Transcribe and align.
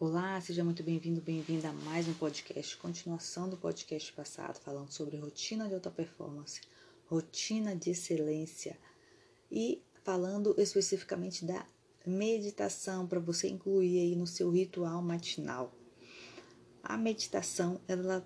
Olá, 0.00 0.40
seja 0.40 0.62
muito 0.62 0.84
bem-vindo, 0.84 1.20
bem-vinda 1.20 1.70
a 1.70 1.72
mais 1.72 2.06
um 2.06 2.14
podcast, 2.14 2.76
continuação 2.76 3.48
do 3.48 3.56
podcast 3.56 4.12
passado, 4.12 4.60
falando 4.60 4.92
sobre 4.92 5.16
rotina 5.16 5.66
de 5.66 5.74
alta 5.74 5.90
performance, 5.90 6.60
rotina 7.08 7.74
de 7.74 7.90
excelência 7.90 8.78
e 9.50 9.82
falando 10.04 10.54
especificamente 10.56 11.44
da 11.44 11.66
meditação 12.06 13.08
para 13.08 13.18
você 13.18 13.48
incluir 13.48 13.98
aí 13.98 14.14
no 14.14 14.24
seu 14.24 14.52
ritual 14.52 15.02
matinal. 15.02 15.74
A 16.80 16.96
meditação, 16.96 17.80
ela 17.88 18.24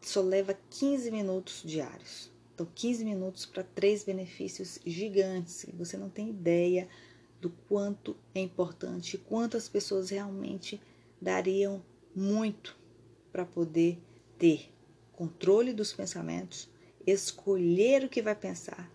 só 0.00 0.22
leva 0.22 0.58
15 0.70 1.10
minutos 1.10 1.60
diários. 1.62 2.30
Então, 2.54 2.66
15 2.74 3.04
minutos 3.04 3.44
para 3.44 3.62
três 3.62 4.04
benefícios 4.04 4.78
gigantes. 4.86 5.66
Você 5.74 5.98
não 5.98 6.08
tem 6.08 6.30
ideia 6.30 6.88
do 7.42 7.50
quanto 7.68 8.16
é 8.34 8.40
importante, 8.40 9.18
quantas 9.18 9.68
pessoas 9.68 10.08
realmente 10.08 10.80
dariam 11.20 11.82
muito 12.14 12.76
para 13.32 13.44
poder 13.44 13.98
ter 14.38 14.72
controle 15.12 15.72
dos 15.72 15.92
pensamentos, 15.92 16.68
escolher 17.06 18.04
o 18.04 18.08
que 18.08 18.22
vai 18.22 18.34
pensar 18.34 18.90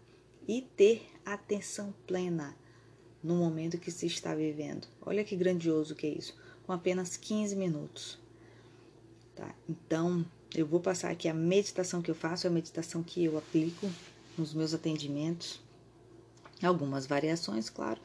e 0.48 0.62
ter 0.62 1.08
atenção 1.24 1.94
plena 2.06 2.56
no 3.24 3.36
momento 3.36 3.78
que 3.78 3.92
se 3.92 4.06
está 4.06 4.36
vivendo. 4.36 4.88
Olha 5.02 5.24
que 5.24 5.36
grandioso 5.36 5.96
que 5.96 6.06
é 6.06 6.10
isso, 6.10 6.36
com 6.66 6.72
apenas 6.72 7.18
15 7.18 7.56
minutos. 7.56 8.20
Tá? 9.36 9.54
Então, 9.68 10.26
eu 10.56 10.66
vou 10.66 10.80
passar 10.80 11.12
aqui 11.12 11.28
a 11.28 11.34
meditação 11.34 12.02
que 12.02 12.10
eu 12.10 12.16
faço, 12.16 12.48
a 12.48 12.52
meditação 12.52 13.04
que 13.04 13.24
eu 13.24 13.38
aplico 13.38 13.90
nos 14.38 14.54
meus 14.54 14.74
atendimentos. 14.74 15.60
Algumas 16.64 17.06
variações, 17.06 17.70
claro, 17.70 18.00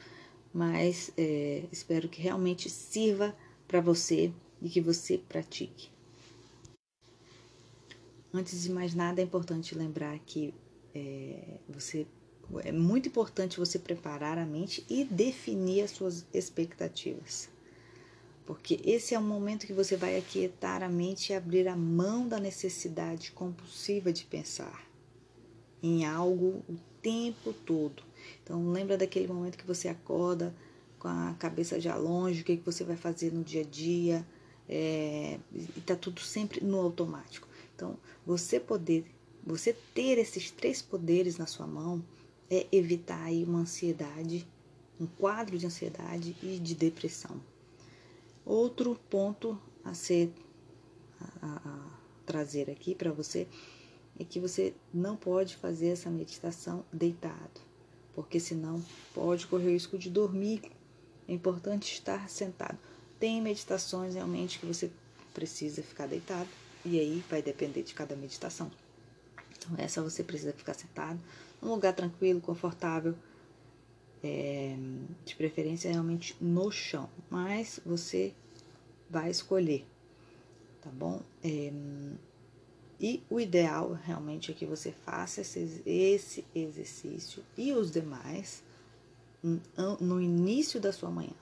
mas 0.53 1.11
é, 1.17 1.63
espero 1.71 2.09
que 2.09 2.21
realmente 2.21 2.69
sirva 2.69 3.33
para 3.71 3.79
você 3.79 4.33
e 4.61 4.67
que 4.67 4.81
você 4.81 5.17
pratique. 5.17 5.89
Antes 8.33 8.63
de 8.63 8.69
mais 8.69 8.93
nada, 8.93 9.21
é 9.21 9.23
importante 9.23 9.73
lembrar 9.73 10.19
que 10.19 10.53
é, 10.93 11.57
você 11.69 12.05
é 12.65 12.71
muito 12.73 13.07
importante 13.07 13.57
você 13.57 13.79
preparar 13.79 14.37
a 14.37 14.45
mente 14.45 14.85
e 14.89 15.05
definir 15.05 15.83
as 15.83 15.91
suas 15.91 16.25
expectativas. 16.33 17.47
Porque 18.45 18.81
esse 18.83 19.15
é 19.15 19.19
o 19.19 19.21
momento 19.21 19.65
que 19.65 19.71
você 19.71 19.95
vai 19.95 20.17
aquietar 20.17 20.83
a 20.83 20.89
mente 20.89 21.31
e 21.31 21.35
abrir 21.35 21.69
a 21.69 21.75
mão 21.75 22.27
da 22.27 22.41
necessidade 22.41 23.31
compulsiva 23.31 24.11
de 24.11 24.25
pensar 24.25 24.85
em 25.81 26.05
algo 26.05 26.61
o 26.67 26.75
tempo 27.01 27.53
todo. 27.53 28.03
Então 28.43 28.69
lembra 28.69 28.97
daquele 28.97 29.29
momento 29.29 29.57
que 29.57 29.65
você 29.65 29.87
acorda 29.87 30.53
com 31.01 31.07
a 31.07 31.33
cabeça 31.39 31.81
já 31.81 31.95
longe, 31.95 32.41
o 32.41 32.45
que, 32.45 32.57
que 32.57 32.65
você 32.65 32.83
vai 32.83 32.95
fazer 32.95 33.33
no 33.33 33.43
dia 33.43 33.61
a 33.61 33.65
dia, 33.65 34.23
é, 34.69 35.39
e 35.51 35.81
tá 35.81 35.95
tudo 35.95 36.21
sempre 36.21 36.63
no 36.63 36.79
automático. 36.79 37.47
Então, 37.75 37.97
você 38.23 38.59
poder, 38.59 39.03
você 39.43 39.75
ter 39.95 40.19
esses 40.19 40.51
três 40.51 40.79
poderes 40.79 41.39
na 41.39 41.47
sua 41.47 41.65
mão 41.65 42.05
é 42.51 42.67
evitar 42.71 43.23
aí 43.23 43.43
uma 43.43 43.61
ansiedade, 43.61 44.47
um 44.99 45.07
quadro 45.07 45.57
de 45.57 45.65
ansiedade 45.65 46.35
e 46.43 46.59
de 46.59 46.75
depressão. 46.75 47.41
Outro 48.45 48.95
ponto 49.09 49.59
a 49.83 49.95
ser 49.95 50.31
a, 51.19 51.47
a, 51.47 51.55
a 51.67 51.89
trazer 52.27 52.69
aqui 52.69 52.93
para 52.93 53.11
você 53.11 53.47
é 54.19 54.23
que 54.23 54.39
você 54.39 54.75
não 54.93 55.15
pode 55.15 55.55
fazer 55.55 55.87
essa 55.87 56.11
meditação 56.11 56.85
deitado, 56.93 57.59
porque 58.13 58.39
senão 58.39 58.83
pode 59.15 59.47
correr 59.47 59.69
o 59.69 59.71
risco 59.71 59.97
de 59.97 60.07
dormir 60.07 60.61
é 61.31 61.33
importante 61.33 61.93
estar 61.93 62.29
sentado. 62.29 62.77
Tem 63.17 63.41
meditações 63.41 64.15
realmente 64.15 64.59
que 64.59 64.65
você 64.65 64.91
precisa 65.33 65.81
ficar 65.81 66.05
deitado, 66.05 66.49
e 66.83 66.99
aí 66.99 67.23
vai 67.29 67.41
depender 67.41 67.83
de 67.83 67.93
cada 67.93 68.15
meditação. 68.15 68.69
Então, 69.57 69.71
essa 69.77 70.01
você 70.01 70.23
precisa 70.23 70.51
ficar 70.51 70.73
sentado, 70.73 71.19
num 71.61 71.69
lugar 71.69 71.93
tranquilo, 71.93 72.41
confortável, 72.41 73.15
é, 74.21 74.75
de 75.23 75.35
preferência 75.35 75.89
realmente 75.89 76.35
no 76.41 76.69
chão, 76.69 77.09
mas 77.29 77.79
você 77.85 78.33
vai 79.09 79.31
escolher, 79.31 79.85
tá 80.81 80.89
bom? 80.89 81.21
É, 81.43 81.71
e 82.99 83.23
o 83.29 83.39
ideal 83.39 83.97
realmente 84.03 84.51
é 84.51 84.53
que 84.53 84.65
você 84.65 84.91
faça 84.91 85.41
esse, 85.41 85.81
esse 85.85 86.45
exercício 86.53 87.41
e 87.57 87.71
os 87.71 87.89
demais 87.89 88.61
no 89.99 90.21
início 90.21 90.79
da 90.79 90.91
sua 90.91 91.09
manhã, 91.09 91.33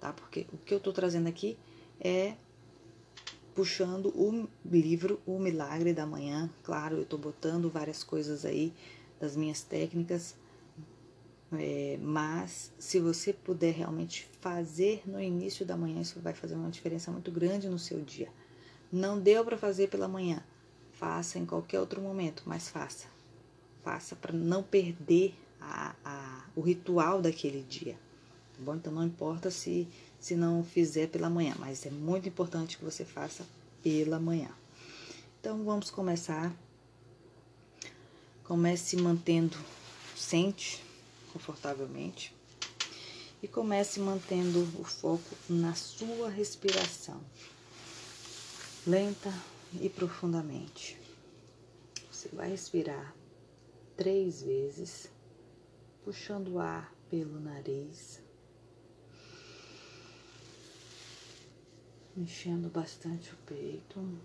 tá? 0.00 0.12
Porque 0.12 0.46
o 0.52 0.58
que 0.58 0.74
eu 0.74 0.80
tô 0.80 0.92
trazendo 0.92 1.28
aqui 1.28 1.56
é 2.00 2.34
puxando 3.54 4.12
o 4.16 4.48
livro 4.64 5.20
O 5.26 5.38
Milagre 5.38 5.92
da 5.92 6.06
Manhã. 6.06 6.48
Claro, 6.62 6.96
eu 6.96 7.04
tô 7.04 7.18
botando 7.18 7.68
várias 7.68 8.04
coisas 8.04 8.44
aí 8.44 8.72
das 9.20 9.36
minhas 9.36 9.62
técnicas, 9.62 10.36
é, 11.52 11.98
mas 12.00 12.72
se 12.78 13.00
você 13.00 13.32
puder 13.32 13.74
realmente 13.74 14.28
fazer 14.40 15.02
no 15.06 15.20
início 15.20 15.64
da 15.64 15.76
manhã, 15.76 16.00
isso 16.00 16.20
vai 16.20 16.34
fazer 16.34 16.54
uma 16.54 16.70
diferença 16.70 17.10
muito 17.10 17.30
grande 17.30 17.68
no 17.68 17.78
seu 17.78 18.00
dia. 18.00 18.28
Não 18.92 19.18
deu 19.18 19.44
para 19.44 19.56
fazer 19.56 19.88
pela 19.88 20.06
manhã, 20.06 20.42
faça 20.92 21.38
em 21.38 21.46
qualquer 21.46 21.80
outro 21.80 22.00
momento, 22.00 22.42
mas 22.46 22.68
faça. 22.68 23.06
Faça 23.82 24.14
para 24.14 24.32
não 24.32 24.62
perder 24.62 25.34
a, 25.60 25.94
a, 26.04 26.44
o 26.54 26.60
ritual 26.60 27.20
daquele 27.20 27.62
dia. 27.62 27.94
Tá 28.54 28.60
bom? 28.60 28.74
Então 28.74 28.92
não 28.92 29.04
importa 29.04 29.50
se, 29.50 29.88
se 30.18 30.34
não 30.34 30.64
fizer 30.64 31.08
pela 31.08 31.30
manhã, 31.30 31.54
mas 31.58 31.86
é 31.86 31.90
muito 31.90 32.28
importante 32.28 32.76
que 32.76 32.84
você 32.84 33.04
faça 33.04 33.46
pela 33.82 34.18
manhã. 34.18 34.50
Então 35.40 35.64
vamos 35.64 35.90
começar. 35.90 36.52
Comece 38.44 38.96
mantendo, 38.96 39.56
sente 40.16 40.82
confortavelmente 41.32 42.34
e 43.42 43.46
comece 43.46 44.00
mantendo 44.00 44.60
o 44.80 44.84
foco 44.84 45.36
na 45.48 45.74
sua 45.74 46.28
respiração, 46.28 47.20
lenta 48.86 49.32
e 49.80 49.88
profundamente. 49.88 50.98
Você 52.10 52.28
vai 52.30 52.50
respirar 52.50 53.14
três 53.96 54.42
vezes 54.42 55.08
puxando 56.08 56.54
o 56.54 56.58
ar 56.58 56.90
pelo 57.10 57.38
nariz, 57.38 58.24
mexendo 62.16 62.70
bastante 62.70 63.30
o 63.34 63.36
peito, 63.44 64.18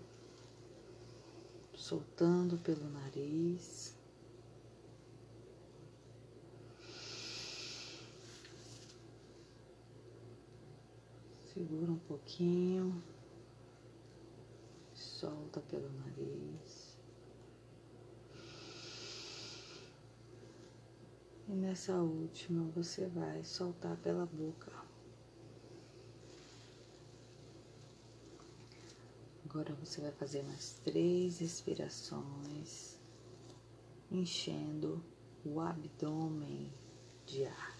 soltando 1.74 2.56
pelo 2.56 2.88
nariz. 2.88 3.94
Segura 11.52 11.92
um 11.92 11.98
pouquinho, 11.98 13.04
solta 14.94 15.60
pelo 15.60 15.92
nariz. 15.92 16.93
E 21.54 21.56
nessa 21.56 21.94
última 21.94 22.64
você 22.72 23.06
vai 23.06 23.44
soltar 23.44 23.96
pela 23.98 24.26
boca. 24.26 24.72
Agora 29.44 29.72
você 29.74 30.00
vai 30.00 30.10
fazer 30.10 30.42
mais 30.42 30.80
três 30.82 31.38
respirações, 31.38 32.98
enchendo 34.10 35.00
o 35.44 35.60
abdômen 35.60 36.72
de 37.24 37.44
ar. 37.44 37.78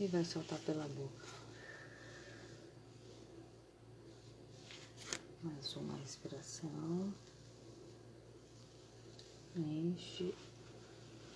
E 0.00 0.08
vai 0.08 0.24
soltar 0.24 0.58
pela 0.62 0.88
boca. 0.88 1.28
Mais 5.44 5.76
uma 5.76 5.96
respiração 5.98 7.14
enche 9.56 10.34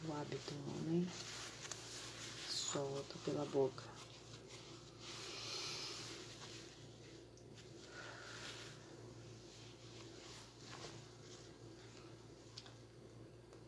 o 0.06 0.12
abdômen, 0.12 1.06
solta 2.49 3.16
pela 3.25 3.44
boca. 3.46 3.82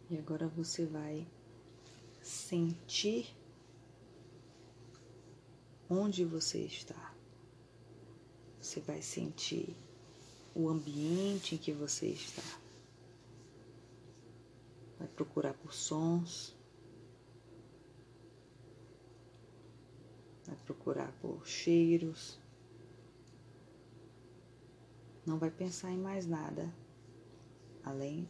E 0.08 0.16
agora 0.16 0.46
você 0.46 0.86
vai 0.86 1.26
sentir 2.22 3.34
onde 5.90 6.24
você 6.24 6.58
está. 6.58 7.12
Você 8.60 8.80
vai 8.80 9.02
sentir 9.02 9.74
o 10.54 10.68
ambiente 10.68 11.56
em 11.56 11.58
que 11.58 11.72
você 11.72 12.06
está 12.06 12.65
vai 14.98 15.08
procurar 15.08 15.54
por 15.54 15.72
sons. 15.72 16.56
Vai 20.46 20.56
procurar 20.64 21.12
por 21.20 21.46
cheiros. 21.46 22.38
Não 25.24 25.38
vai 25.38 25.50
pensar 25.50 25.90
em 25.90 25.98
mais 25.98 26.26
nada 26.26 26.72
além 27.82 28.28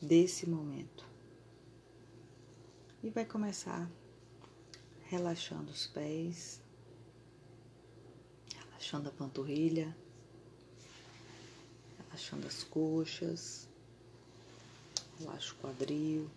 desse 0.00 0.48
momento. 0.48 1.08
E 3.02 3.10
vai 3.10 3.24
começar 3.24 3.90
relaxando 5.04 5.70
os 5.70 5.86
pés, 5.86 6.60
relaxando 8.54 9.08
a 9.08 9.12
panturrilha, 9.12 9.96
relaxando 11.98 12.46
as 12.46 12.62
coxas, 12.62 13.69
relaxa 15.20 15.52
o 15.52 15.56
quadril, 15.58 16.30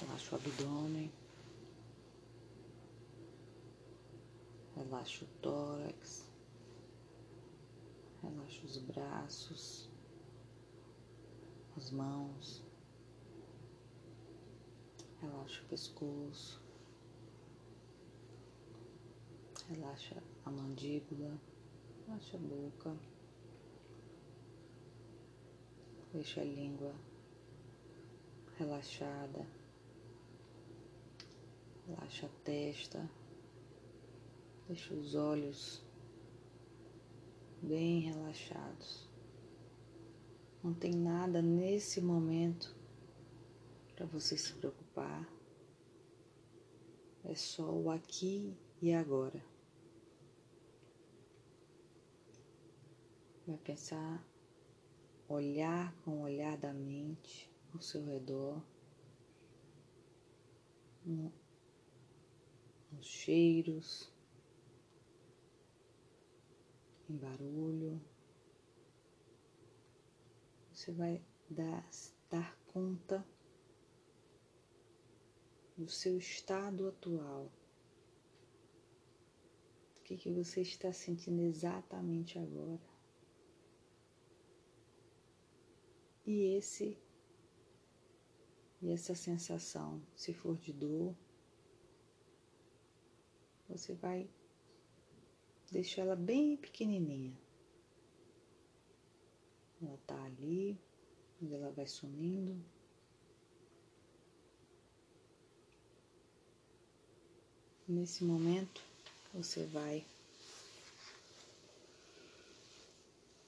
relaxa 0.00 0.36
o 0.36 0.38
abdômen, 0.38 1.12
relaxa 4.76 5.24
o 5.24 5.28
tórax, 5.42 6.24
relaxa 8.22 8.60
os 8.64 8.78
braços, 8.78 9.88
as 11.76 11.90
mãos, 11.90 12.62
relaxa 15.20 15.60
o 15.60 15.66
pescoço, 15.66 16.60
relaxa 19.68 20.22
a 20.44 20.50
mandíbula, 20.52 21.36
relaxa 22.06 22.36
a 22.36 22.40
boca, 22.40 22.96
deixa 26.14 26.40
a 26.40 26.44
língua 26.44 26.94
relaxada, 28.56 29.44
relaxa 31.88 32.26
a 32.26 32.44
testa, 32.44 33.10
deixa 34.68 34.94
os 34.94 35.16
olhos 35.16 35.82
bem 37.60 37.98
relaxados. 38.02 39.08
Não 40.62 40.72
tem 40.72 40.94
nada 40.94 41.42
nesse 41.42 42.00
momento 42.00 42.76
para 43.96 44.06
você 44.06 44.38
se 44.38 44.52
preocupar. 44.52 45.28
É 47.24 47.34
só 47.34 47.68
o 47.68 47.90
aqui 47.90 48.56
e 48.80 48.94
agora. 48.94 49.44
Vai 53.46 53.58
pensar, 53.58 54.24
olhar 55.28 55.94
com 56.02 56.18
o 56.18 56.22
olhar 56.22 56.56
da 56.56 56.72
mente 56.72 57.50
ao 57.72 57.80
seu 57.80 58.04
redor, 58.04 58.62
no, 61.04 61.32
nos 62.92 63.06
cheiros, 63.06 64.12
em 67.08 67.16
barulho 67.16 68.00
você 70.72 70.92
vai 70.92 71.22
dar, 71.48 71.88
dar 72.28 72.58
conta 72.66 73.26
do 75.76 75.88
seu 75.88 76.18
estado 76.18 76.88
atual. 76.88 77.50
O 79.98 80.02
que, 80.04 80.16
que 80.16 80.30
você 80.30 80.60
está 80.60 80.92
sentindo 80.92 81.42
exatamente 81.42 82.38
agora. 82.38 82.93
E 86.26 86.56
esse 86.56 86.96
e 88.84 88.90
essa 88.90 89.14
sensação, 89.14 89.98
se 90.14 90.34
for 90.34 90.58
de 90.58 90.70
dor, 90.70 91.14
você 93.66 93.94
vai 93.94 94.28
deixar 95.72 96.02
ela 96.02 96.14
bem 96.14 96.54
pequenininha. 96.54 97.34
Ela 99.82 99.98
tá 100.06 100.22
ali, 100.24 100.78
mas 101.40 101.50
ela 101.50 101.70
vai 101.72 101.86
sumindo. 101.86 102.62
Nesse 107.88 108.22
momento, 108.22 108.82
você 109.32 109.64
vai 109.64 110.04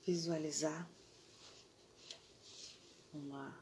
visualizar 0.07 0.89
uma 3.17 3.59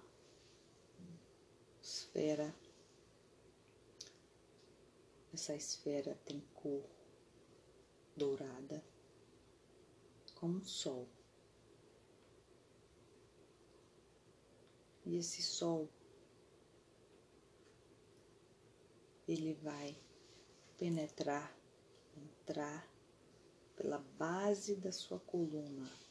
esfera. 1.80 2.54
Essa 5.32 5.54
esfera 5.54 6.14
tem 6.24 6.40
cor 6.54 6.84
dourada, 8.16 8.84
como 10.34 10.58
um 10.58 10.64
sol. 10.64 11.08
E 15.04 15.16
esse 15.16 15.42
sol, 15.42 15.88
ele 19.26 19.54
vai 19.54 19.96
penetrar, 20.78 21.54
entrar 22.16 22.88
pela 23.76 23.98
base 23.98 24.76
da 24.76 24.92
sua 24.92 25.18
coluna 25.20 26.03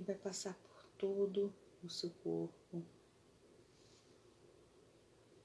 e 0.00 0.02
vai 0.02 0.16
passar 0.16 0.54
por 0.54 0.86
todo 0.96 1.54
o 1.84 1.90
seu 1.90 2.08
corpo, 2.22 2.82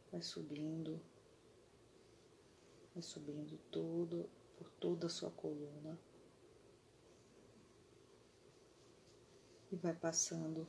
vai 0.10 0.22
subindo, 0.22 1.02
vai 2.94 3.04
subindo 3.04 3.58
todo 3.70 4.30
por 4.58 4.70
toda 4.72 5.08
a 5.08 5.10
sua 5.10 5.30
coluna. 5.30 6.00
e 9.72 9.76
vai 9.76 9.94
passando, 9.94 10.66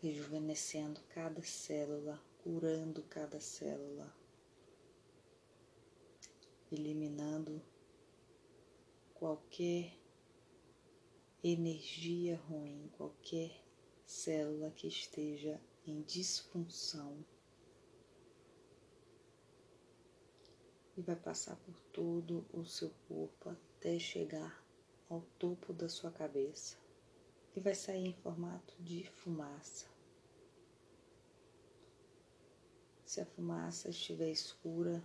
rejuvenescendo 0.00 1.00
cada 1.10 1.40
célula, 1.42 2.20
curando 2.42 3.04
cada 3.04 3.38
célula, 3.38 4.12
eliminando 6.72 7.62
qualquer 9.14 9.96
energia 11.52 12.36
ruim, 12.48 12.90
qualquer 12.96 13.52
célula 14.04 14.70
que 14.70 14.88
esteja 14.88 15.60
em 15.86 16.02
disfunção. 16.02 17.24
E 20.96 21.02
vai 21.02 21.14
passar 21.14 21.56
por 21.56 21.78
todo 21.92 22.44
o 22.52 22.64
seu 22.64 22.90
corpo 23.06 23.50
até 23.50 23.98
chegar 23.98 24.64
ao 25.08 25.20
topo 25.38 25.72
da 25.72 25.88
sua 25.88 26.10
cabeça 26.10 26.76
e 27.54 27.60
vai 27.60 27.74
sair 27.74 28.06
em 28.06 28.12
formato 28.14 28.74
de 28.80 29.04
fumaça. 29.04 29.86
Se 33.04 33.20
a 33.20 33.26
fumaça 33.26 33.88
estiver 33.88 34.30
escura, 34.30 35.02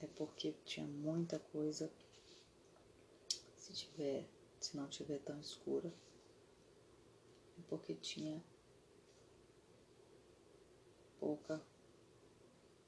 é 0.00 0.06
porque 0.06 0.52
tinha 0.64 0.86
muita 0.86 1.38
coisa. 1.38 1.90
Se 3.78 3.86
tiver, 3.86 4.28
se 4.58 4.76
não 4.76 4.88
tiver 4.88 5.20
tão 5.20 5.38
escura, 5.38 5.94
é 7.56 7.62
porque 7.68 7.94
tinha 7.94 8.44
pouca 11.20 11.64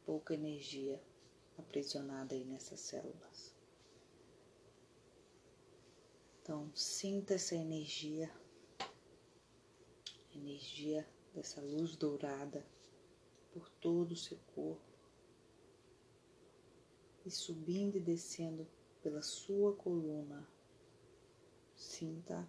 pouca 0.05 0.35
energia 0.35 1.01
aprisionada 1.57 2.35
aí 2.35 2.45
nessas 2.45 2.81
células. 2.81 3.55
Então, 6.43 6.75
sinta 6.75 7.35
essa 7.35 7.55
energia, 7.55 8.29
energia 10.35 11.09
dessa 11.33 11.61
luz 11.61 11.95
dourada 11.95 12.67
por 13.53 13.69
todo 13.69 14.11
o 14.11 14.17
seu 14.17 14.39
corpo 14.57 14.83
e 17.25 17.31
subindo 17.31 17.97
e 17.97 18.01
descendo 18.01 18.67
pela 19.01 19.23
sua 19.23 19.73
coluna. 19.77 20.49
Sinta 22.01 22.49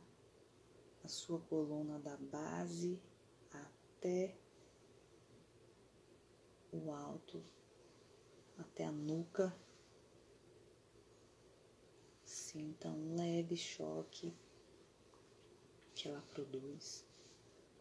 a 1.03 1.07
sua 1.09 1.37
coluna 1.41 1.99
da 1.99 2.15
base 2.15 2.97
até 3.51 4.33
o 6.71 6.89
alto, 6.93 7.43
até 8.57 8.85
a 8.85 8.93
nuca. 8.93 9.53
Sinta 12.23 12.87
um 12.87 13.17
leve 13.17 13.57
choque 13.57 14.33
que 15.93 16.07
ela 16.07 16.21
produz 16.33 17.03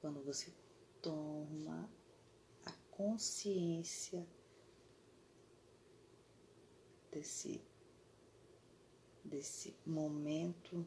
quando 0.01 0.25
você 0.25 0.53
toma 1.01 1.89
a 2.67 2.73
consciência 2.91 4.27
desse 7.13 7.65
desse 9.25 9.73
momento 9.87 10.85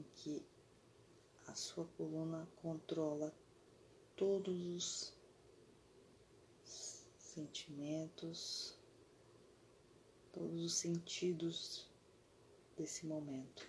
em 0.00 0.04
que 0.14 0.42
a 1.46 1.54
sua 1.54 1.84
coluna 1.96 2.48
controla 2.62 3.34
todos 4.16 5.12
os 6.64 7.04
sentimentos, 7.18 8.78
todos 10.32 10.62
os 10.62 10.74
sentidos 10.74 11.86
desse 12.78 13.04
momento. 13.04 13.68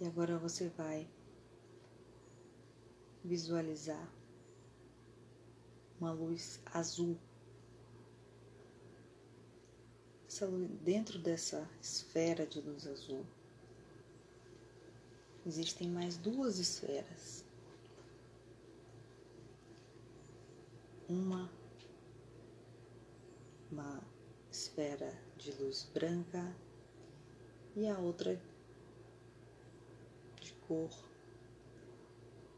E 0.00 0.06
agora 0.06 0.38
você 0.38 0.68
vai 0.68 1.08
visualizar 3.24 4.12
uma 5.98 6.12
luz 6.12 6.60
azul. 6.66 7.18
Dentro 10.82 11.18
dessa 11.18 11.68
esfera 11.82 12.46
de 12.46 12.62
luz 12.62 12.86
azul, 12.86 13.26
existem 15.46 15.88
mais 15.90 16.16
duas 16.16 16.58
esferas. 16.58 17.44
Uma, 21.06 21.50
uma 23.70 24.02
esfera 24.50 25.12
de 25.36 25.52
luz 25.52 25.86
branca 25.92 26.56
e 27.76 27.86
a 27.86 27.98
outra 27.98 28.40
de 30.40 30.52
cor 30.66 30.90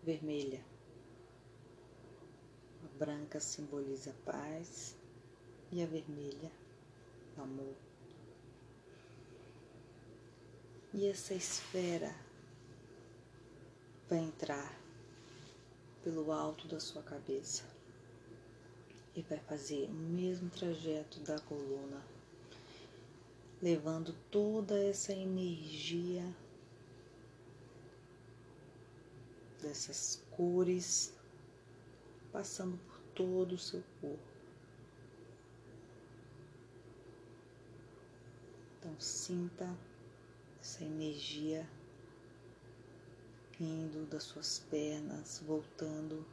vermelha 0.04 0.64
branca 2.96 3.40
simboliza 3.40 4.14
paz 4.24 4.94
e 5.72 5.82
a 5.82 5.86
vermelha 5.86 6.61
amor. 7.40 7.74
E 10.92 11.06
essa 11.06 11.32
esfera 11.32 12.14
vai 14.08 14.18
entrar 14.18 14.78
pelo 16.04 16.30
alto 16.32 16.68
da 16.68 16.78
sua 16.78 17.02
cabeça 17.02 17.64
e 19.14 19.22
vai 19.22 19.38
fazer 19.38 19.88
o 19.88 19.92
mesmo 19.92 20.50
trajeto 20.50 21.20
da 21.20 21.38
coluna, 21.40 22.02
levando 23.62 24.14
toda 24.30 24.78
essa 24.78 25.12
energia 25.12 26.24
dessas 29.62 30.22
cores 30.32 31.14
passando 32.32 32.76
por 32.78 32.98
todo 33.14 33.52
o 33.52 33.58
seu 33.58 33.82
corpo. 34.00 34.31
Então 38.92 39.00
sinta 39.00 39.74
essa 40.60 40.84
energia 40.84 41.66
indo 43.58 44.04
das 44.06 44.24
suas 44.24 44.58
pernas, 44.58 45.42
voltando, 45.46 46.26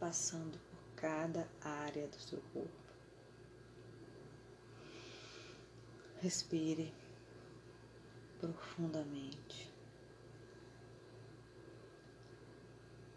passando 0.00 0.58
por 0.70 0.94
cada 0.94 1.46
área 1.60 2.06
do 2.06 2.16
seu 2.16 2.40
corpo. 2.54 2.70
Respire 6.20 6.94
profundamente. 8.40 9.70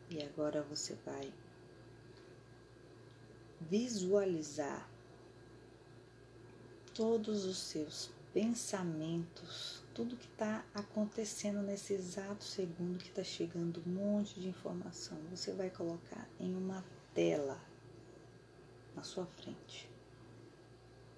E 0.10 0.22
agora 0.24 0.62
você 0.64 0.96
vai 1.06 1.34
visualizar 3.62 4.90
todos 7.00 7.46
os 7.46 7.58
seus 7.58 8.12
pensamentos, 8.34 9.82
tudo 9.94 10.18
que 10.18 10.28
está 10.28 10.66
acontecendo 10.76 11.62
nesse 11.62 11.94
exato 11.94 12.44
segundo 12.44 13.02
que 13.02 13.08
está 13.08 13.24
chegando 13.24 13.82
um 13.88 13.90
monte 13.90 14.38
de 14.38 14.50
informação. 14.50 15.18
Você 15.32 15.54
vai 15.54 15.70
colocar 15.70 16.28
em 16.38 16.54
uma 16.54 16.84
tela 17.14 17.58
na 18.98 19.02
sua 19.02 19.26
frente. 19.26 19.90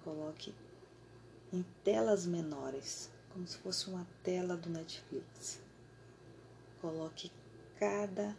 Coloque 0.04 0.54
em 1.52 1.64
telas 1.82 2.26
menores, 2.26 3.10
como 3.32 3.44
se 3.44 3.58
fosse 3.58 3.90
uma 3.90 4.06
tela 4.22 4.56
do 4.56 4.70
Netflix. 4.70 5.60
Coloque 6.80 7.28
cada 7.76 8.38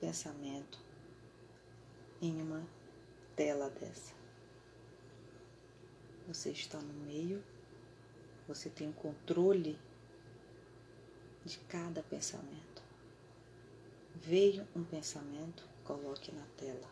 pensamento 0.00 0.78
em 2.22 2.40
uma 2.40 2.66
tela 3.36 3.68
dessa. 3.68 4.15
Você 6.26 6.50
está 6.50 6.78
no 6.78 6.92
meio, 7.04 7.42
você 8.48 8.68
tem 8.68 8.88
o 8.88 8.92
controle 8.92 9.78
de 11.44 11.58
cada 11.68 12.02
pensamento. 12.02 12.82
Veio 14.14 14.66
um 14.74 14.82
pensamento, 14.82 15.64
coloque 15.84 16.32
na 16.32 16.44
tela. 16.56 16.88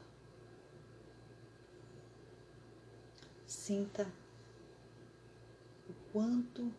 Sinta 3.46 4.06
o 5.88 5.94
quanto 6.12 6.72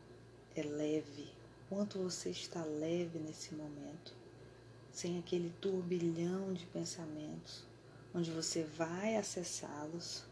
é 0.56 0.64
leve, 0.64 1.28
quanto 1.68 2.00
você 2.00 2.30
está 2.30 2.64
leve 2.64 3.20
nesse 3.20 3.54
momento, 3.54 4.14
sem 4.92 5.20
aquele 5.20 5.50
turbilhão 5.60 6.54
de 6.54 6.66
pensamentos 6.68 7.66
onde 8.16 8.32
você 8.32 8.64
vai 8.64 9.18
acessá-los 9.18 10.24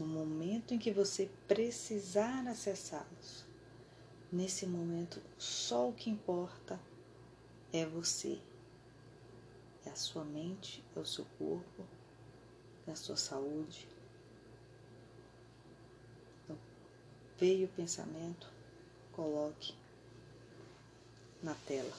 no 0.00 0.06
momento 0.06 0.72
em 0.72 0.78
que 0.78 0.90
você 0.90 1.28
precisar 1.46 2.48
acessá-los. 2.48 3.44
Nesse 4.32 4.64
momento, 4.66 5.20
só 5.36 5.90
o 5.90 5.92
que 5.92 6.08
importa 6.08 6.80
é 7.70 7.84
você, 7.84 8.40
é 9.84 9.90
a 9.90 9.94
sua 9.96 10.24
mente, 10.24 10.82
é 10.96 10.98
o 10.98 11.04
seu 11.04 11.26
corpo, 11.38 11.84
é 12.86 12.92
a 12.92 12.96
sua 12.96 13.16
saúde. 13.18 13.86
Então, 16.44 16.56
veio 17.38 17.66
o 17.66 17.72
pensamento, 17.72 18.50
coloque 19.12 19.74
na 21.42 21.54
tela. 21.66 21.92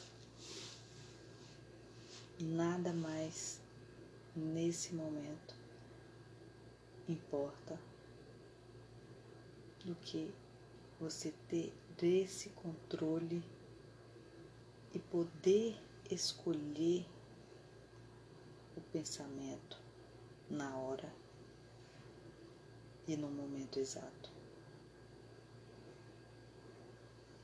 Nada 2.39 2.91
mais 2.93 3.59
nesse 4.35 4.95
momento 4.95 5.53
importa 7.07 7.90
do 9.85 9.95
que 9.95 10.31
você 10.99 11.33
ter 11.47 11.73
esse 12.01 12.49
controle 12.49 13.43
e 14.93 14.99
poder 14.99 15.79
escolher 16.09 17.05
o 18.75 18.81
pensamento 18.91 19.77
na 20.49 20.75
hora 20.77 21.11
e 23.07 23.15
no 23.15 23.29
momento 23.29 23.79
exato. 23.79 24.31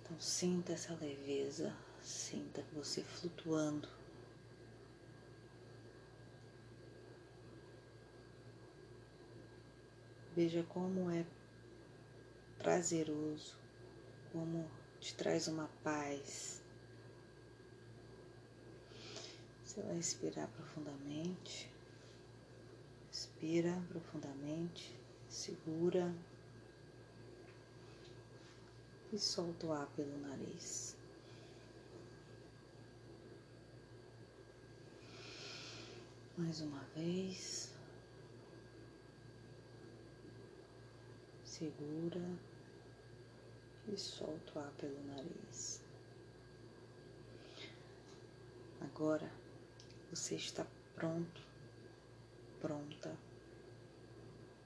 Então 0.01 0.19
sinta 0.19 0.73
essa 0.73 0.93
leveza, 0.95 1.75
sinta 2.01 2.63
você 2.73 3.01
flutuando 3.03 3.87
Veja 10.37 10.63
como 10.69 11.09
é 11.09 11.25
prazeroso, 12.67 13.57
como 14.33 14.69
te 14.99 15.15
traz 15.15 15.47
uma 15.47 15.69
paz. 15.85 16.61
Você 19.63 19.81
vai 19.81 19.95
respirar 19.95 20.49
profundamente. 20.49 21.71
Respira 23.07 23.81
profundamente, 23.87 24.93
segura 25.29 26.13
e 29.13 29.17
solta 29.17 29.67
o 29.67 29.71
ar 29.71 29.87
pelo 29.95 30.17
nariz. 30.17 30.97
Mais 36.37 36.59
uma 36.59 36.83
vez. 36.93 37.73
segura 41.57 42.21
e 43.87 43.97
solta 43.97 44.59
o 44.59 44.61
ar 44.61 44.71
pelo 44.73 45.01
nariz. 45.05 45.81
Agora 48.81 49.31
você 50.09 50.35
está 50.35 50.65
pronto, 50.95 51.41
pronta 52.59 53.17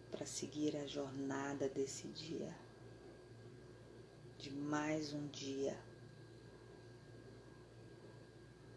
para 0.09 0.25
seguir 0.25 0.75
a 0.75 0.87
jornada 0.87 1.69
desse 1.69 2.07
dia, 2.07 2.53
de 4.37 4.51
mais 4.51 5.13
um 5.13 5.27
dia, 5.27 5.77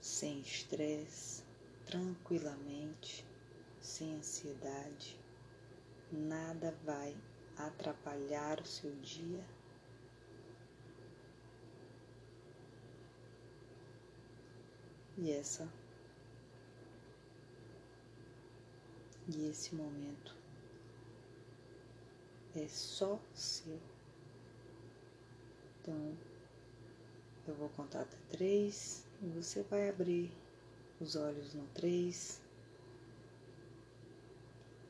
sem 0.01 0.41
estresse, 0.41 1.43
tranquilamente, 1.87 3.27
sem 3.81 4.15
ansiedade, 4.17 5.19
nada 6.13 6.77
vai 6.85 7.17
atrapalhar 7.57 8.61
o 8.61 8.67
seu 8.67 8.95
dia 8.97 9.45
E 15.17 15.31
essa 15.31 15.69
e 19.29 19.49
esse 19.49 19.75
momento 19.75 20.35
é 22.55 22.69
só 22.69 23.19
seu. 23.35 23.79
Então, 25.81 26.17
eu 27.47 27.55
vou 27.55 27.69
contar 27.71 28.03
até 28.03 28.17
três 28.31 29.05
e 29.23 29.27
você 29.29 29.63
vai 29.63 29.89
abrir 29.89 30.31
os 31.01 31.17
olhos 31.17 31.55
no 31.55 31.67
três 31.69 32.41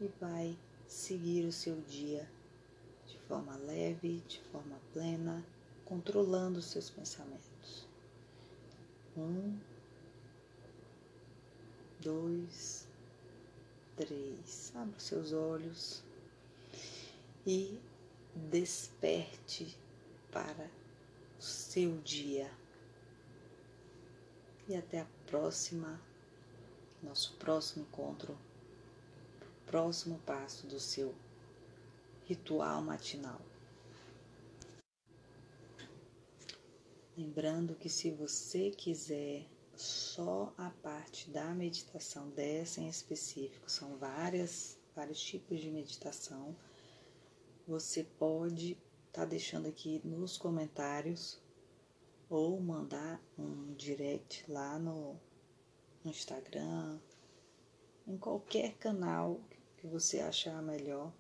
e 0.01 0.09
vai 0.21 0.57
seguir 0.87 1.47
o 1.47 1.53
seu 1.53 1.81
dia 1.83 2.29
de 3.07 3.19
forma 3.21 3.57
leve, 3.57 4.23
de 4.29 4.41
forma 4.53 4.79
plena, 4.93 5.45
controlando 5.85 6.59
os 6.59 6.67
seus 6.67 6.91
pensamentos. 6.91 7.89
Um, 9.17 9.59
dois, 12.05 12.87
três. 13.97 14.71
Abra 14.77 15.01
seus 15.01 15.33
olhos 15.33 16.05
e 17.47 17.81
desperte 18.35 19.77
para 20.31 20.71
o 21.39 21.43
seu 21.43 21.97
dia. 21.99 22.51
E 24.69 24.77
até 24.77 25.01
a 25.01 25.07
próxima, 25.27 26.01
nosso 27.03 27.35
próximo 27.37 27.85
encontro, 27.85 28.37
próximo 29.67 30.19
passo 30.27 30.67
do 30.67 30.79
seu 30.79 31.15
ritual 32.27 32.83
matinal. 32.83 33.41
Lembrando 37.17 37.75
que 37.77 37.89
se 37.89 38.11
você 38.11 38.71
quiser 38.71 39.47
só 39.77 40.53
a 40.57 40.71
parte 40.71 41.31
da 41.31 41.55
meditação 41.55 42.31
dessa 42.31 42.81
em 42.81 42.89
específico, 42.89 43.71
são 43.71 43.97
várias, 43.97 44.79
vários 44.95 45.21
tipos 45.21 45.61
de 45.61 45.71
meditação. 45.71 46.55
Você 47.67 48.05
pode 48.05 48.73
estar 49.07 49.23
tá 49.23 49.25
deixando 49.25 49.67
aqui 49.67 50.01
nos 50.05 50.37
comentários 50.37 51.41
ou 52.29 52.61
mandar 52.61 53.21
um 53.39 53.75
direct 53.75 54.45
lá 54.51 54.79
no, 54.79 55.17
no 56.05 56.11
Instagram, 56.11 56.99
em 58.07 58.17
qualquer 58.17 58.75
canal 58.75 59.41
que 59.77 59.87
você 59.87 60.21
achar 60.21 60.63
melhor. 60.63 61.13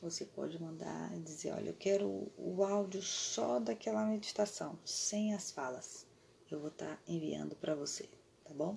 Você 0.00 0.24
pode 0.24 0.60
mandar 0.60 1.16
e 1.16 1.20
dizer, 1.20 1.52
olha, 1.52 1.70
eu 1.70 1.76
quero 1.76 2.32
o 2.36 2.64
áudio 2.64 3.02
só 3.02 3.60
daquela 3.60 4.04
meditação, 4.04 4.78
sem 4.84 5.32
as 5.34 5.52
falas 5.52 6.10
eu 6.54 6.60
vou 6.60 6.68
estar 6.68 6.96
tá 6.96 7.02
enviando 7.06 7.56
para 7.56 7.74
você, 7.74 8.08
tá 8.44 8.52
bom? 8.54 8.76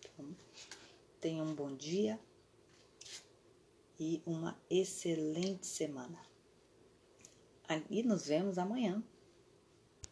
Então, 0.00 0.36
tenha 1.20 1.42
um 1.42 1.54
bom 1.54 1.74
dia 1.74 2.18
e 3.98 4.22
uma 4.26 4.58
excelente 4.68 5.66
semana. 5.66 6.18
E 7.88 8.02
nos 8.02 8.26
vemos 8.26 8.58
amanhã 8.58 9.02